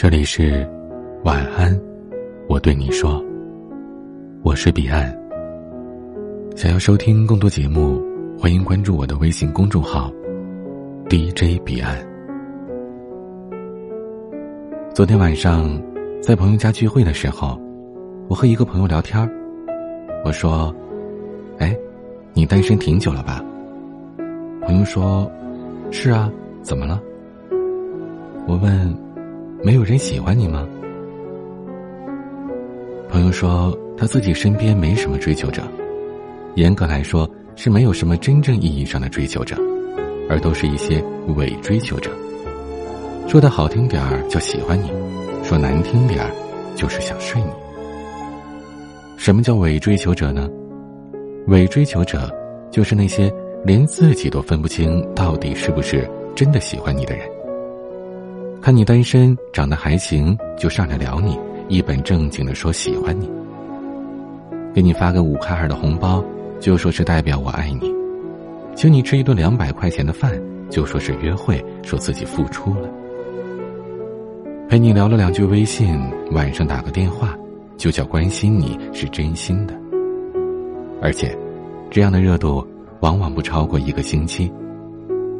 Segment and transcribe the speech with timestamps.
[0.00, 0.64] 这里是
[1.24, 1.76] 晚安，
[2.48, 3.20] 我对你说，
[4.44, 5.12] 我是彼岸。
[6.54, 8.00] 想要收听更多节目，
[8.38, 10.08] 欢迎关注我的微信公众号
[11.08, 11.98] DJ 彼岸。
[14.94, 15.68] 昨天晚上
[16.22, 17.60] 在朋友家聚会的时候，
[18.28, 19.28] 我和一个朋友聊天
[20.24, 20.72] 我说
[21.58, 21.76] ：“哎，
[22.34, 23.44] 你单身挺久了吧？”
[24.64, 25.28] 朋友说
[25.90, 26.30] ：“是啊，
[26.62, 27.02] 怎么了？”
[28.46, 29.07] 我问。
[29.62, 30.66] 没有人喜欢你吗？
[33.08, 35.62] 朋友说他自己身边没什么追求者，
[36.54, 39.56] 严格来说是没有什么真正意义上的追求者，
[40.28, 41.02] 而都是一些
[41.36, 42.10] 伪追求者。
[43.26, 44.92] 说的好听点儿叫喜欢你，
[45.42, 46.30] 说难听点儿
[46.76, 47.48] 就是想睡你。
[49.16, 50.48] 什么叫伪追求者呢？
[51.48, 52.30] 伪追求者
[52.70, 53.32] 就是那些
[53.64, 57.28] 连自己都分不清到底是不是真的喜欢你的人。
[58.60, 63.30] 看你单身，长得还行，就上来聊你，一本正经的说喜欢你。
[64.74, 66.22] 给你发个五块二的红包，
[66.60, 67.88] 就说是代表我爱你；
[68.74, 70.32] 请你吃一顿两百块钱的饭，
[70.68, 72.90] 就说是约会，说自己付出了。
[74.68, 75.98] 陪你聊了两句微信，
[76.32, 77.34] 晚上打个电话，
[77.76, 79.74] 就叫关心你是真心的。
[81.00, 81.34] 而且，
[81.90, 82.66] 这样的热度
[83.00, 84.52] 往往不超过一个星期。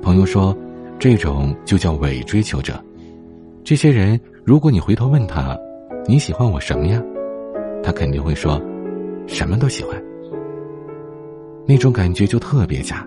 [0.00, 0.56] 朋友说，
[0.98, 2.82] 这种就叫伪追求者。
[3.70, 5.56] 这些人，如果你回头问他，
[6.04, 7.00] 你喜欢我什么呀？
[7.84, 8.60] 他肯定会说，
[9.28, 9.96] 什么都喜欢。
[11.68, 13.06] 那种感觉就特别假，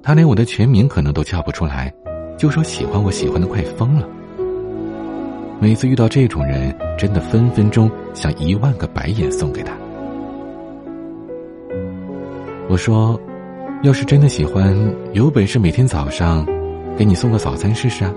[0.00, 1.92] 他连我的全名可能都叫不出来，
[2.38, 4.08] 就说喜欢我喜欢的快疯了。
[5.58, 9.72] 每次遇到这种人，真的分分钟想一万个白眼送给他。
[12.68, 13.20] 我说，
[13.82, 14.72] 要是真的喜欢，
[15.14, 16.46] 有本事每天早上
[16.96, 18.14] 给你送个早餐试试啊。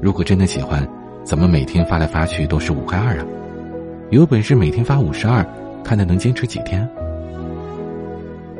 [0.00, 0.86] 如果真的喜欢，
[1.24, 3.26] 怎么每天发来发去都是五块二啊？
[4.08, 5.46] 有本事每天发五十二，
[5.84, 6.88] 看他能坚持几天。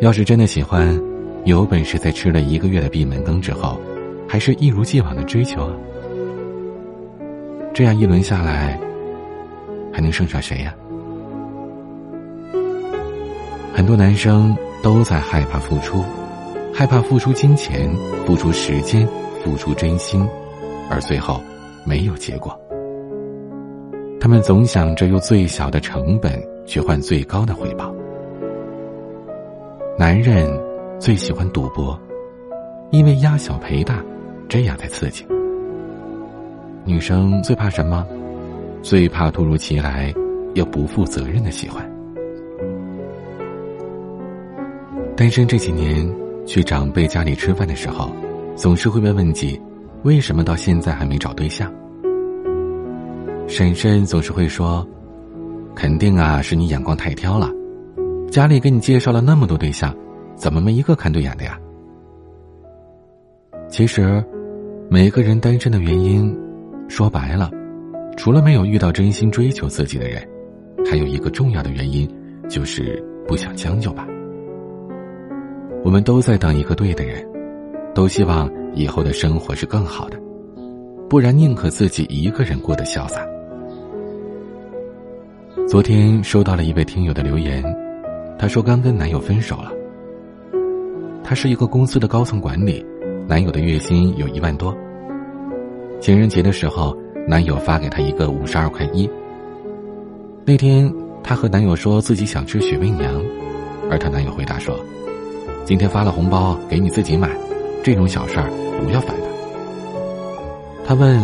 [0.00, 1.00] 要是真的喜欢，
[1.44, 3.80] 有本事在吃了一个月的闭门羹之后，
[4.28, 5.72] 还是一如既往的追求啊？
[7.72, 8.78] 这样一轮下来，
[9.90, 10.74] 还能剩下谁呀？
[13.72, 16.04] 很多男生都在害怕付出，
[16.74, 17.90] 害怕付出金钱、
[18.26, 19.08] 付出时间、
[19.42, 20.28] 付出真心。
[20.90, 21.40] 而最后，
[21.84, 22.54] 没有结果。
[24.20, 27.94] 他们总想着用最小的成本去换最高的回报。
[29.96, 30.50] 男人
[30.98, 31.98] 最喜欢赌博，
[32.90, 34.04] 因为压小赔大，
[34.48, 35.24] 这样才刺激。
[36.84, 38.04] 女生最怕什么？
[38.82, 40.12] 最怕突如其来
[40.54, 41.88] 又不负责任的喜欢。
[45.16, 46.10] 单身这几年，
[46.46, 48.10] 去长辈家里吃饭的时候，
[48.56, 49.60] 总是会被问及。
[50.02, 51.70] 为什么到现在还没找对象？
[53.46, 54.86] 婶婶总是会说
[55.76, 57.50] ：“肯定啊，是你眼光太挑了。
[58.30, 59.94] 家里给你介绍了那么多对象，
[60.36, 61.58] 怎么没一个看对眼的呀？”
[63.68, 64.24] 其实，
[64.88, 66.34] 每个人单身的原因，
[66.88, 67.50] 说白了，
[68.16, 70.26] 除了没有遇到真心追求自己的人，
[70.88, 72.08] 还有一个重要的原因，
[72.48, 74.06] 就是不想将就吧。
[75.84, 77.22] 我们都在等一个对的人，
[77.94, 78.50] 都希望。
[78.74, 80.18] 以后的生活是更好的，
[81.08, 83.26] 不然宁可自己一个人过得潇洒。
[85.68, 87.64] 昨天收到了一位听友的留言，
[88.38, 89.72] 他说刚跟男友分手了。
[91.22, 92.84] 他是一个公司的高层管理，
[93.28, 94.76] 男友的月薪有一万多。
[96.00, 96.96] 情人节的时候，
[97.28, 99.08] 男友发给他一个五十二块一。
[100.44, 100.92] 那天，
[101.22, 103.22] 她和男友说自己想吃雪媚娘，
[103.90, 104.74] 而她男友回答说
[105.64, 107.30] ：“今天发了红包，给你自己买。”
[107.82, 109.26] 这种小事儿不要烦他。
[110.86, 111.20] 他问：“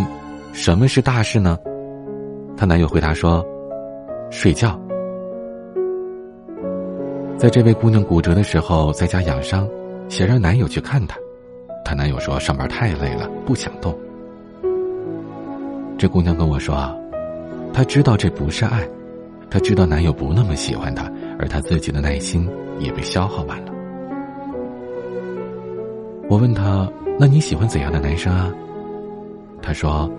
[0.55, 1.59] 什么是大事呢？”
[2.57, 3.45] 她男友回答说
[4.31, 4.81] ：“睡觉。”
[7.37, 9.69] 在这位姑娘骨折的时候，在家养伤，
[10.09, 11.19] 想让男友去看她。
[11.85, 13.95] 她男友说：“上班太累了，不想动。”
[15.99, 16.97] 这姑娘跟我说：“啊
[17.75, 18.89] 她知道这不是爱，
[19.51, 22.49] 她知道男友不那么喜欢她，而她自己的耐心
[22.79, 23.73] 也被消耗完了。”
[26.29, 28.53] 我问他：“那你喜欢怎样的男生啊？”
[29.63, 30.11] 他说：“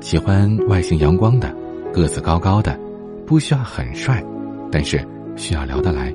[0.00, 1.54] 喜欢外形阳光的，
[1.92, 2.76] 个子高高的，
[3.24, 4.22] 不需要很帅，
[4.72, 5.00] 但是
[5.36, 6.12] 需要聊得来。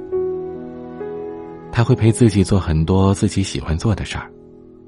[1.72, 4.30] 他会陪自己做很多自己喜欢做的事儿，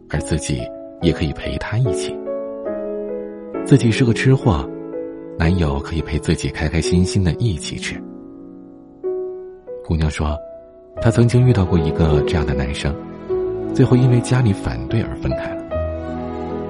[0.10, 0.62] 而自己
[1.02, 2.14] 也可以陪他一起。
[3.66, 4.68] 自己是个吃货，
[5.38, 7.96] 男友可以陪自己开开心心的一起吃。”
[9.86, 10.38] 姑娘说
[11.02, 12.94] ：“她曾经遇到过一个这样的男生。”
[13.74, 15.64] 最后因为家里反对而分开了。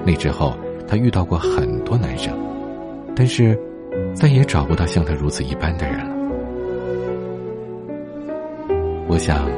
[0.04, 0.56] 那之后，
[0.86, 2.32] 她遇到过很多男生，
[3.14, 3.58] 但是
[4.14, 6.16] 再也找不到像他如此一般的人了。
[9.08, 9.48] 我想，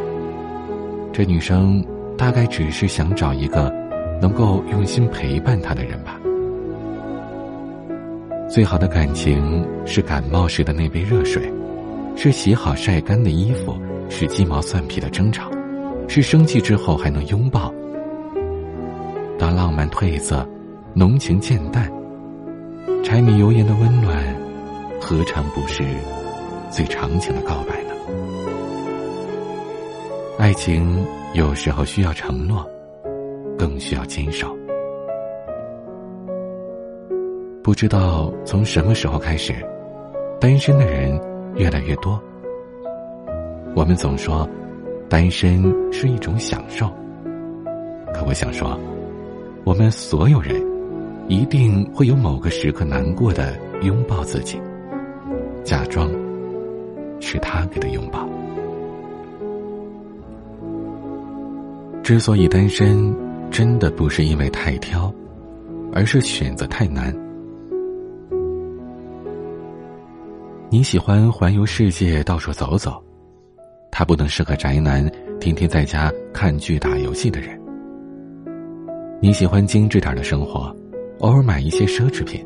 [1.13, 1.85] 这女生
[2.19, 3.73] 大概只是想找一个
[4.21, 6.19] 能够用心陪伴她的人吧。
[8.49, 11.43] 最好的感情是感冒时的那杯热水，
[12.17, 13.77] 是洗好晒干的衣服，
[14.09, 15.51] 是鸡毛蒜皮的争吵，
[16.09, 17.73] 是生气之后还能拥抱。
[19.39, 20.47] 当浪漫褪色，
[20.95, 21.91] 浓情渐淡，
[23.03, 24.17] 柴米油盐的温暖，
[25.01, 25.83] 何尝不是
[26.71, 27.91] 最长情的告白呢？
[30.39, 32.65] 爱情有时候需要承诺，
[33.59, 34.57] 更需要坚守。
[37.63, 39.55] 不知道从什么时候开始，
[40.39, 41.19] 单身的人
[41.55, 42.21] 越来越多。
[43.75, 44.49] 我们总说，
[45.09, 45.63] 单身
[45.93, 46.89] 是一种享受，
[48.13, 48.79] 可我想说。
[49.65, 50.63] 我们所有人，
[51.27, 54.61] 一定会有某个时刻难过的拥抱自己，
[55.65, 56.11] 假装
[57.19, 58.29] 是他给的拥抱。
[62.03, 63.17] 之所以单身，
[63.51, 65.11] 真的不是因为太挑，
[65.95, 67.11] 而是选择太难。
[70.69, 73.03] 你喜欢环游世界，到处走走，
[73.97, 75.09] 他不能是个宅男，
[75.39, 77.57] 天天在家看剧打游戏的人。
[79.21, 80.75] 你喜欢精致点的生活，
[81.21, 82.45] 偶尔买一些奢侈品，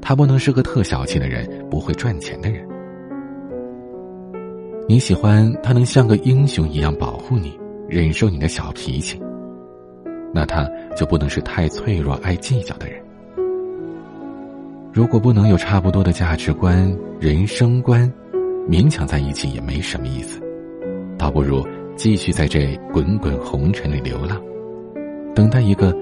[0.00, 2.66] 他不能是个特小气的人，不会赚钱的人。
[4.88, 9.20] 你喜欢他能像个英雄一样保护你，忍受你的小脾气，
[10.32, 10.66] 那他
[10.96, 12.98] 就不能是太脆弱、爱计较的人。
[14.94, 16.90] 如果不能有差不多的价值观、
[17.20, 18.10] 人生观，
[18.66, 20.40] 勉强在一起也没什么意思，
[21.20, 21.62] 倒不如
[21.96, 24.40] 继续在这滚滚红尘里流浪。
[25.34, 25.94] 等待一个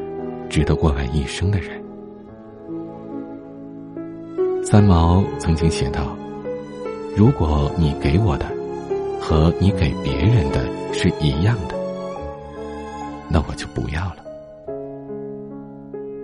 [0.49, 1.82] 值得过完一生的人。
[4.62, 6.17] 三毛曾经写道
[7.17, 8.47] ：“如果你给我的
[9.20, 11.75] 和你给别人的是一样的，
[13.29, 14.19] 那我就不要了。”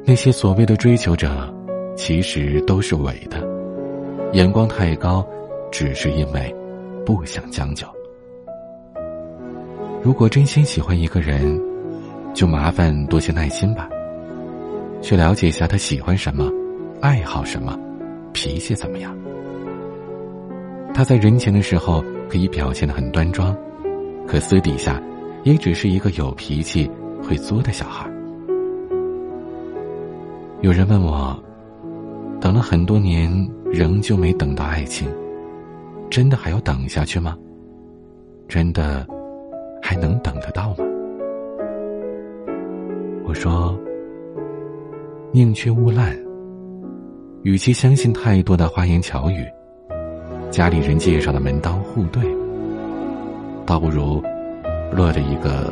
[0.07, 1.53] 那些所谓的追求者，
[1.97, 3.45] 其实都是伪的，
[4.35, 5.27] 眼光太高，
[5.73, 6.55] 只是因为
[7.05, 7.85] 不想将就。
[10.05, 11.59] 如果真心喜欢一个人，
[12.35, 13.89] 就麻烦多些耐心吧，
[15.01, 16.53] 去了解一下他喜欢什么，
[17.01, 17.75] 爱好什么，
[18.35, 19.17] 脾气怎么样。
[20.93, 23.57] 他在人前的时候可以表现的很端庄，
[24.27, 25.03] 可私底下
[25.43, 26.87] 也只是一个有脾气、
[27.23, 28.07] 会作的小孩。
[30.61, 31.35] 有人问我，
[32.43, 33.33] 等了很多年，
[33.73, 35.09] 仍旧没等到爱情，
[36.11, 37.39] 真的还要等下去吗？
[38.47, 39.07] 真的
[39.87, 40.77] 还能等得到吗？
[43.27, 43.79] 我说
[45.31, 46.17] ：“宁缺毋滥。
[47.43, 49.47] 与其相信太多的花言巧语，
[50.51, 52.23] 家里人介绍的门当户对，
[53.67, 54.23] 倒不如
[54.91, 55.71] 落得一个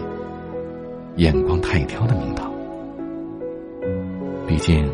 [1.16, 2.52] 眼光太挑的名头。
[4.46, 4.86] 毕竟，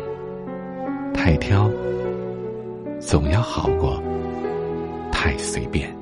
[1.13, 1.69] 太挑
[3.01, 4.01] 总要好过
[5.11, 5.93] 太随便。”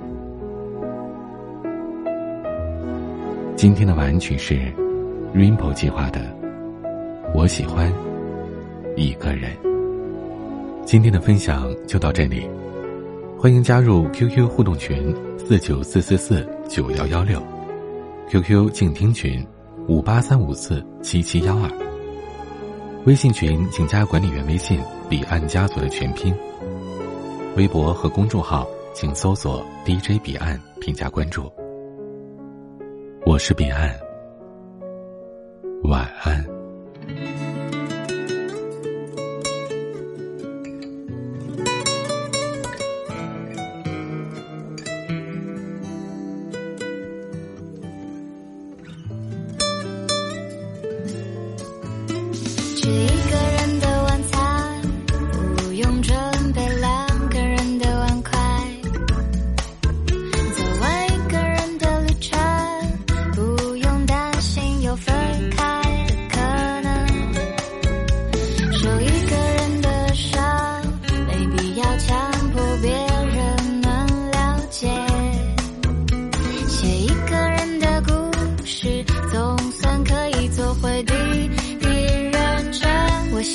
[3.58, 4.54] 今天的晚曲是
[5.34, 6.22] Rainbow 计划的。
[7.34, 7.92] 我喜欢
[8.96, 9.52] 一个人。
[10.86, 12.48] 今天的分享就到这里，
[13.36, 17.42] 欢迎加入 QQ 互动群四九四四四九幺幺六
[18.30, 19.44] ，QQ 静听群
[19.88, 21.68] 五八三五四七七幺二，
[23.06, 26.32] 微信群请加管理员微信彼岸家族的全拼，
[27.56, 31.52] 微博和公众号请搜索 DJ 彼岸添加关注。
[33.38, 33.96] 我是彼岸，
[35.84, 36.57] 晚安。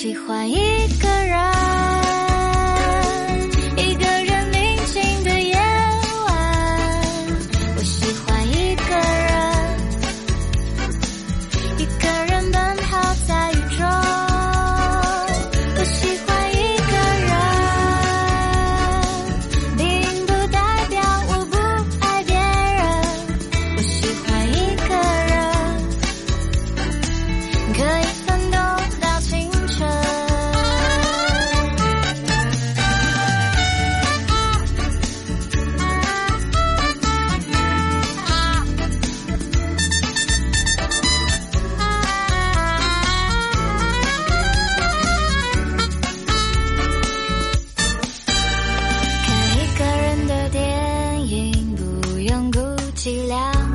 [0.03, 1.22] 喜欢一个人。
[53.43, 53.72] down.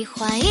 [0.00, 0.40] 喜欢。
[0.40, 0.49] 一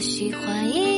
[0.00, 0.89] 我喜欢一